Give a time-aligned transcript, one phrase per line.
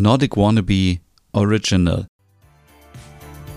[0.00, 1.00] Nordic Wannabe
[1.32, 2.06] Original.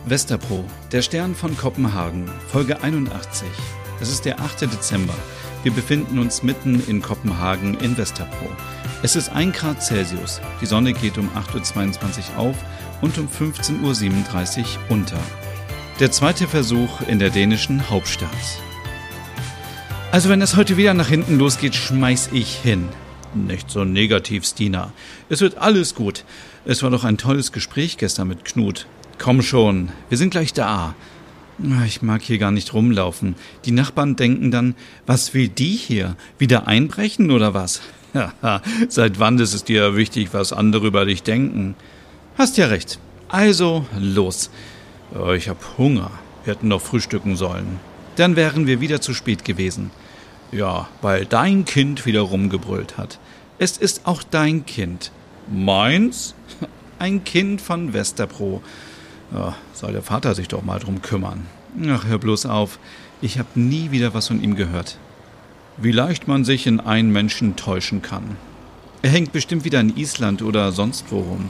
[0.08, 3.48] Westerpro, der Stern von Kopenhagen, Folge 81.
[4.00, 4.62] Es ist der 8.
[4.62, 5.14] Dezember.
[5.62, 8.48] Wir befinden uns mitten in Kopenhagen in Westerpro.
[9.04, 10.42] Es ist 1 Grad Celsius.
[10.60, 12.56] Die Sonne geht um 8.22 Uhr auf
[13.02, 15.20] und um 15.37 Uhr unter.
[16.00, 18.30] Der zweite Versuch in der dänischen Hauptstadt.
[20.12, 22.90] Also wenn es heute wieder nach hinten losgeht, schmeiß ich hin.
[23.34, 24.92] Nicht so negativ, Stina.
[25.30, 26.26] Es wird alles gut.
[26.66, 28.88] Es war doch ein tolles Gespräch gestern mit Knut.
[29.18, 30.96] Komm schon, wir sind gleich da.
[31.86, 33.36] Ich mag hier gar nicht rumlaufen.
[33.66, 36.16] Die Nachbarn denken dann, was will die hier?
[36.40, 37.82] Wieder einbrechen oder was?
[38.14, 41.76] Haha, seit wann ist es dir wichtig, was andere über dich denken?
[42.38, 43.00] Hast ja recht.
[43.30, 44.50] Also, los.
[45.14, 46.12] Oh, ich hab Hunger.
[46.44, 47.80] Wir hätten noch frühstücken sollen.
[48.16, 49.92] Dann wären wir wieder zu spät gewesen.
[50.52, 53.20] Ja, weil dein Kind wieder rumgebrüllt hat.
[53.58, 55.12] Es ist auch dein Kind.
[55.50, 56.36] Meins?
[57.00, 58.62] Ein Kind von Westerpro.
[59.34, 61.46] Ja, soll der Vater sich doch mal drum kümmern.
[61.90, 62.80] Ach, hör bloß auf.
[63.22, 64.98] Ich hab nie wieder was von ihm gehört.
[65.78, 68.36] Wie leicht man sich in einen Menschen täuschen kann.
[69.04, 71.50] Er hängt bestimmt wieder in Island oder sonst wo rum.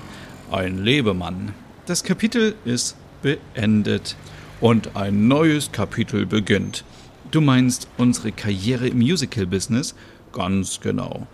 [0.51, 1.53] Ein Lebemann.
[1.85, 4.15] Das Kapitel ist beendet.
[4.59, 6.83] Und ein neues Kapitel beginnt.
[7.31, 9.95] Du meinst unsere Karriere im Musical-Business?
[10.33, 11.27] Ganz genau.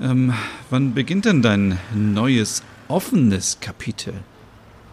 [0.00, 0.32] Ähm,
[0.70, 4.14] wann beginnt denn dein neues offenes Kapitel?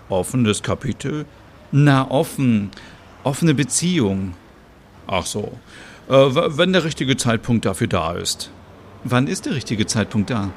[0.10, 1.26] Offenes Kapitel?
[1.72, 2.70] Na, offen.
[3.24, 4.34] Offene Beziehung.
[5.08, 5.58] Ach so.
[6.10, 8.52] Äh, wenn der richtige Zeitpunkt dafür da ist.
[9.06, 10.52] Wann ist der richtige Zeitpunkt da?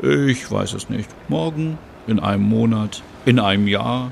[0.00, 1.10] Ich weiß es nicht.
[1.28, 1.76] Morgen?
[2.06, 3.02] In einem Monat?
[3.26, 4.10] In einem Jahr?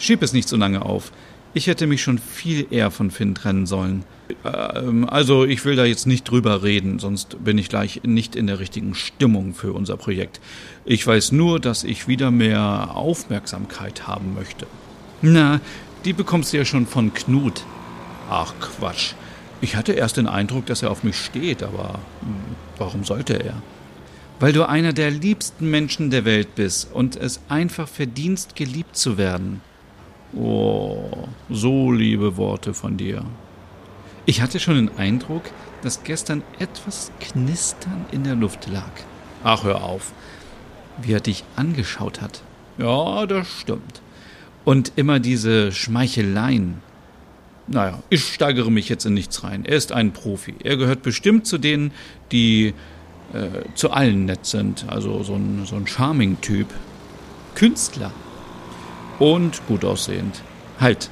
[0.00, 1.12] Schieb es nicht so lange auf.
[1.56, 4.04] Ich hätte mich schon viel eher von Finn trennen sollen.
[4.44, 8.46] Ähm, also ich will da jetzt nicht drüber reden, sonst bin ich gleich nicht in
[8.46, 10.38] der richtigen Stimmung für unser Projekt.
[10.84, 14.66] Ich weiß nur, dass ich wieder mehr Aufmerksamkeit haben möchte.
[15.22, 15.62] Na,
[16.04, 17.64] die bekommst du ja schon von Knut.
[18.28, 19.14] Ach Quatsch.
[19.62, 22.36] Ich hatte erst den Eindruck, dass er auf mich steht, aber hm,
[22.76, 23.62] warum sollte er?
[24.40, 29.16] Weil du einer der liebsten Menschen der Welt bist und es einfach verdienst, geliebt zu
[29.16, 29.62] werden.
[30.34, 33.24] Oh, so liebe Worte von dir.
[34.26, 35.44] Ich hatte schon den Eindruck,
[35.82, 38.90] dass gestern etwas Knistern in der Luft lag.
[39.44, 40.12] Ach, hör auf.
[41.00, 42.42] Wie er dich angeschaut hat.
[42.78, 44.02] Ja, das stimmt.
[44.64, 46.78] Und immer diese Schmeicheleien.
[47.68, 49.64] Naja, ich steigere mich jetzt in nichts rein.
[49.64, 50.56] Er ist ein Profi.
[50.62, 51.92] Er gehört bestimmt zu denen,
[52.32, 52.74] die
[53.32, 54.86] äh, zu allen nett sind.
[54.88, 56.68] Also so ein, so ein Charming-Typ.
[57.54, 58.12] Künstler
[59.18, 60.42] und gut aussehend.
[60.80, 61.10] Halt.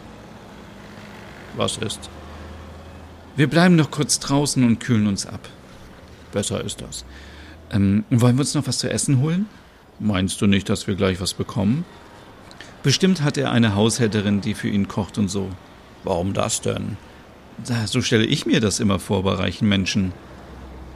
[1.56, 2.10] Was ist?
[3.36, 5.48] Wir bleiben noch kurz draußen und kühlen uns ab.
[6.32, 7.04] Besser ist das.
[7.70, 9.46] Ähm, wollen wir uns noch was zu essen holen?
[9.98, 11.84] Meinst du nicht, dass wir gleich was bekommen?
[12.82, 15.48] Bestimmt hat er eine Haushälterin, die für ihn kocht und so.
[16.02, 16.96] Warum das denn?
[17.86, 20.12] So stelle ich mir das immer vor bei reichen Menschen.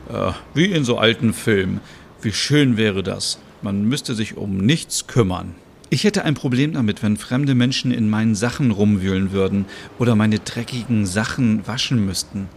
[0.08, 1.80] Äh, wie in so alten Filmen.
[2.20, 3.38] Wie schön wäre das.
[3.62, 5.54] Man müsste sich um nichts kümmern.
[5.90, 9.64] Ich hätte ein Problem damit, wenn fremde Menschen in meinen Sachen rumwühlen würden
[9.98, 12.48] oder meine dreckigen Sachen waschen müssten.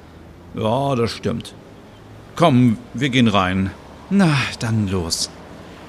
[0.53, 1.55] Ja, das stimmt.
[2.35, 3.71] Komm, wir gehen rein.
[4.09, 5.29] Na, dann los.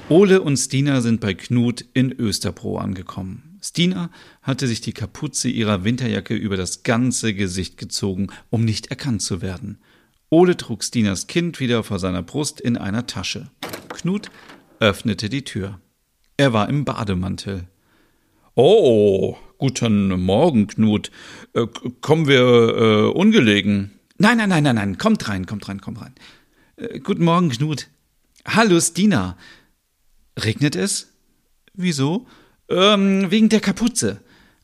[0.07, 3.59] Ole und Stina sind bei Knut in Österbro angekommen.
[3.61, 4.09] Stina
[4.41, 9.41] hatte sich die Kapuze ihrer Winterjacke über das ganze Gesicht gezogen, um nicht erkannt zu
[9.41, 9.79] werden.
[10.29, 13.49] Ole trug Stinas Kind wieder vor seiner Brust in einer Tasche.
[13.89, 14.29] Knut
[14.79, 15.79] öffnete die Tür.
[16.43, 17.69] Er war im Bademantel.
[18.55, 21.09] Oh, guten Morgen, Knut.
[21.53, 21.67] Äh,
[22.01, 23.91] kommen wir äh, ungelegen?
[24.17, 24.97] Nein, nein, nein, nein, nein.
[24.97, 26.13] Kommt rein, kommt rein, kommt rein.
[26.75, 27.87] Äh, guten Morgen, Knut.
[28.45, 29.37] Hallo, Stina.
[30.37, 31.13] Regnet es?
[31.75, 32.27] Wieso?
[32.67, 34.19] Ähm, wegen der Kapuze.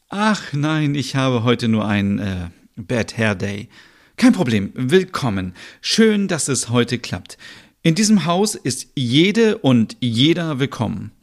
[0.10, 3.70] Ach nein, ich habe heute nur ein äh, Bad Hair Day.
[4.18, 5.54] Kein Problem, willkommen.
[5.80, 7.38] Schön, dass es heute klappt.
[7.84, 11.14] In diesem Haus ist jede und jeder willkommen.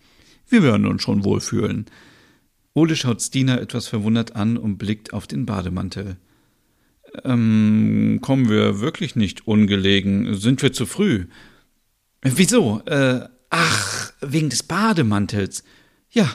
[0.48, 1.86] Wir werden uns schon wohlfühlen.
[2.74, 6.18] Ole schaut Stina etwas verwundert an und blickt auf den Bademantel.
[7.24, 10.34] Ähm, kommen wir wirklich nicht ungelegen?
[10.34, 11.26] Sind wir zu früh?
[12.22, 12.82] Wieso?
[12.86, 15.64] Äh, ach, wegen des Bademantels.
[16.10, 16.28] Ja.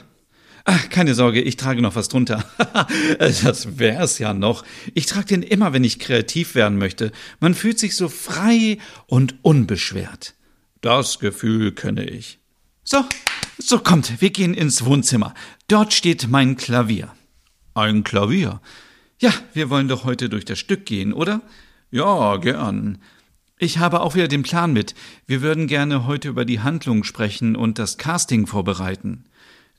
[0.64, 2.46] Ach, keine Sorge, ich trage noch was drunter.
[3.20, 4.64] das wär's ja noch.
[4.94, 7.12] Ich trage den immer, wenn ich kreativ werden möchte.
[7.40, 8.78] Man fühlt sich so frei
[9.08, 10.36] und unbeschwert.
[10.82, 12.40] Das Gefühl kenne ich.
[12.84, 13.04] So,
[13.58, 15.34] so kommt, wir gehen ins Wohnzimmer.
[15.68, 17.14] Dort steht mein Klavier.
[17.74, 18.62] Ein Klavier?
[19.20, 21.42] Ja, wir wollen doch heute durch das Stück gehen, oder?
[21.92, 22.98] Ja, gern.
[23.60, 24.96] Ich habe auch wieder den Plan mit.
[25.28, 29.26] Wir würden gerne heute über die Handlung sprechen und das Casting vorbereiten.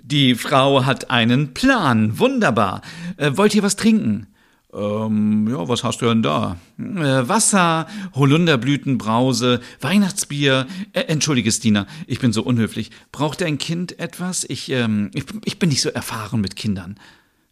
[0.00, 2.18] Die Frau hat einen Plan.
[2.18, 2.82] Wunderbar.
[3.16, 4.28] Äh, wollt ihr was trinken?
[4.74, 6.56] Ähm, ja, was hast du denn da?
[6.78, 10.66] Äh, Wasser, Holunderblütenbrause, Weihnachtsbier.
[10.94, 12.90] Äh, entschuldige, Stina, ich bin so unhöflich.
[13.10, 14.44] Braucht dein Kind etwas?
[14.44, 16.98] Ich, ähm, ich, ich bin nicht so erfahren mit Kindern.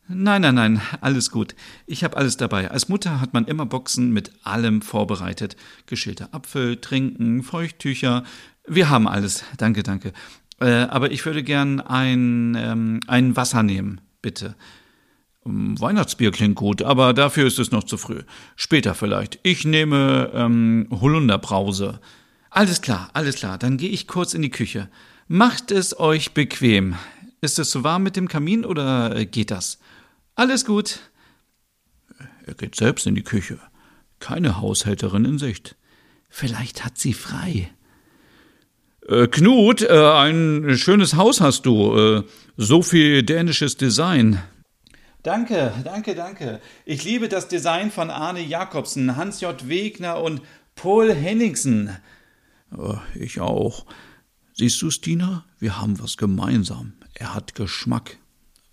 [0.08, 1.54] Nein, nein, nein, alles gut.
[1.86, 2.70] Ich habe alles dabei.
[2.70, 5.56] Als Mutter hat man immer Boxen mit allem vorbereitet.
[5.86, 8.24] Geschälter Apfel, Trinken, Feuchttücher.
[8.66, 9.44] Wir haben alles.
[9.58, 10.12] Danke, danke.
[10.58, 14.56] Äh, aber ich würde gern ein, ähm, ein Wasser nehmen, bitte.
[15.46, 18.22] Ähm, Weihnachtsbier klingt gut, aber dafür ist es noch zu früh.
[18.56, 19.38] Später vielleicht.
[19.42, 22.00] Ich nehme ähm, Holunderbrause.
[22.50, 23.58] Alles klar, alles klar.
[23.58, 24.88] Dann gehe ich kurz in die Küche.
[25.28, 26.96] Macht es euch bequem.
[27.40, 29.78] Ist es zu warm mit dem Kamin oder äh, geht das?
[30.34, 31.00] Alles gut.
[32.44, 33.58] Er geht selbst in die Küche.
[34.18, 35.76] Keine Haushälterin in Sicht.
[36.28, 37.70] Vielleicht hat sie frei.
[39.08, 41.96] Äh, Knut, äh, ein schönes Haus hast du.
[41.96, 42.22] Äh,
[42.56, 44.40] so viel dänisches Design.
[45.22, 46.60] Danke, danke, danke.
[46.86, 49.68] Ich liebe das Design von Arne Jakobsen, Hans J.
[49.68, 50.40] Wegner und
[50.74, 51.94] Paul Henningsen.
[52.74, 53.84] Oh, ich auch.
[54.54, 56.94] Siehst du, Stina, wir haben was gemeinsam.
[57.12, 58.16] Er hat Geschmack.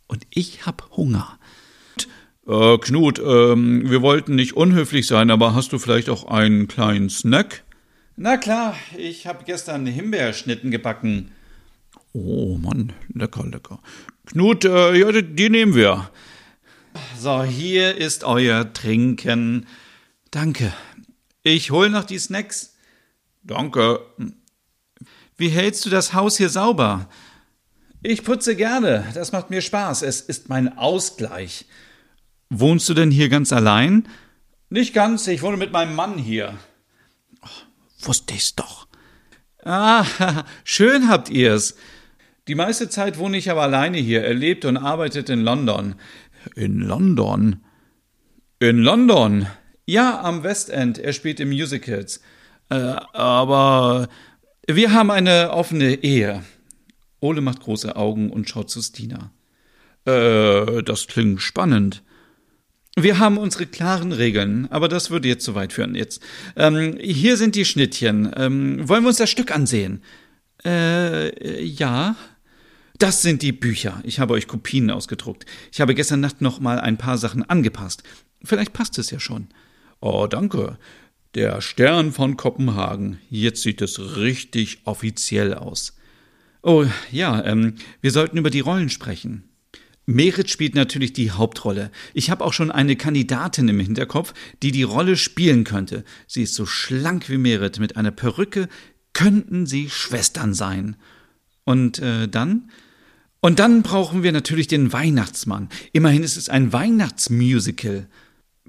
[0.08, 1.38] Und ich hab Hunger.
[2.48, 7.10] Äh, Knut, ähm, wir wollten nicht unhöflich sein, aber hast du vielleicht auch einen kleinen
[7.10, 7.64] Snack?
[8.16, 11.32] Na klar, ich habe gestern Himbeerschnitten gebacken.
[12.14, 13.80] Oh Mann, lecker, lecker.
[14.28, 16.10] Knut, äh, ja, die nehmen wir.
[17.20, 19.66] So, hier ist euer Trinken.
[20.30, 20.72] Danke.
[21.42, 22.76] Ich hol noch die Snacks.
[23.42, 24.02] Danke.
[25.36, 27.10] Wie hältst du das Haus hier sauber?
[28.04, 29.04] Ich putze gerne.
[29.16, 30.04] Das macht mir Spaß.
[30.04, 31.66] Es ist mein Ausgleich.
[32.52, 34.08] Wohnst du denn hier ganz allein?
[34.70, 36.54] Nicht ganz, ich wohne mit meinem Mann hier.
[37.42, 38.88] Oh, wusste ich's doch.
[39.64, 40.06] Ah,
[40.64, 41.78] schön habt ihr's.
[42.48, 44.24] Die meiste Zeit wohne ich aber alleine hier.
[44.24, 45.96] Er lebt und arbeitet in London.
[46.56, 47.62] In London?
[48.60, 49.48] In London?
[49.86, 50.98] Ja, am Westend.
[50.98, 52.22] Er spielt in Musicals.
[52.70, 54.10] Äh, aber
[54.68, 56.44] wir haben eine offene Ehe.
[57.20, 59.32] Ole macht große Augen und schaut zu Stina.
[60.06, 62.04] Äh, das klingt spannend.
[62.96, 65.94] Wir haben unsere klaren Regeln, aber das würde jetzt zu weit führen.
[65.94, 66.22] Jetzt.
[66.56, 68.32] Ähm, hier sind die Schnittchen.
[68.36, 70.02] Ähm, wollen wir uns das Stück ansehen?
[70.66, 72.16] Äh, ja.
[73.00, 74.02] Das sind die Bücher.
[74.04, 75.46] Ich habe euch Kopien ausgedruckt.
[75.72, 78.04] Ich habe gestern Nacht noch mal ein paar Sachen angepasst.
[78.44, 79.50] Vielleicht passt es ja schon.
[80.00, 80.78] Oh, danke.
[81.36, 83.20] Der Stern von Kopenhagen.
[83.30, 85.96] Jetzt sieht es richtig offiziell aus.
[86.64, 89.44] Oh, ja, ähm, wir sollten über die Rollen sprechen.
[90.08, 91.92] Merit spielt natürlich die Hauptrolle.
[92.14, 94.34] Ich habe auch schon eine Kandidatin im Hinterkopf,
[94.64, 96.04] die die Rolle spielen könnte.
[96.28, 98.70] Sie ist so schlank wie Merit, mit einer Perücke.
[99.14, 100.96] Könnten sie Schwestern sein?
[101.66, 102.72] Und äh, dann?
[103.40, 105.70] Und dann brauchen wir natürlich den Weihnachtsmann.
[105.94, 108.08] Immerhin ist es ein Weihnachtsmusical.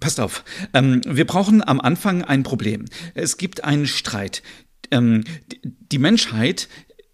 [0.01, 0.45] Passt auf,
[0.75, 2.85] ähm, wir brauchen am Anfang ein Problem.
[3.15, 4.43] Es gibt einen Streit.
[4.91, 5.25] Ähm,
[5.65, 6.69] die Menschheit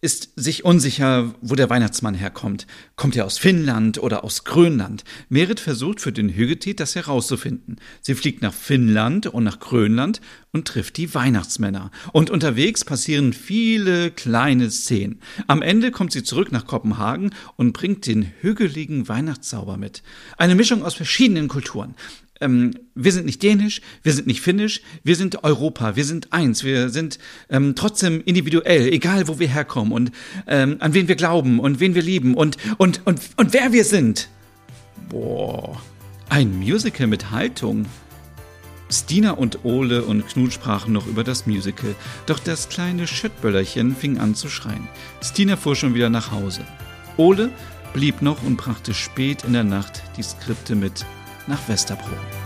[0.05, 2.67] ist sich unsicher, wo der Weihnachtsmann herkommt.
[2.95, 5.03] Kommt er aus Finnland oder aus Grönland?
[5.31, 7.77] Merit versucht für den Hüggetit das herauszufinden.
[8.03, 10.21] Sie fliegt nach Finnland und nach Grönland
[10.53, 11.91] und trifft die Weihnachtsmänner.
[12.13, 15.21] Und unterwegs passieren viele kleine Szenen.
[15.47, 20.03] Am Ende kommt sie zurück nach Kopenhagen und bringt den hügeligen Weihnachtszauber mit.
[20.37, 21.95] Eine Mischung aus verschiedenen Kulturen
[22.41, 26.65] ähm, wir sind nicht dänisch, wir sind nicht finnisch, wir sind Europa, wir sind eins,
[26.65, 30.13] wir sind ähm, trotzdem individuell, egal wo wir herkommen und
[30.47, 33.85] ähm, an wen wir glauben und wen wir lieben und, und, und, und wer wir
[33.85, 34.29] sind.
[35.09, 35.81] Boah,
[36.29, 37.87] ein Musical mit Haltung.
[38.91, 41.95] Stina und Ole und Knut sprachen noch über das Musical,
[42.27, 44.89] doch das kleine Schöttböllerchen fing an zu schreien.
[45.23, 46.65] Stina fuhr schon wieder nach Hause.
[47.17, 47.51] Ole
[47.93, 51.07] blieb noch und brachte spät in der Nacht die Skripte mit
[51.47, 52.44] nach Westerbro.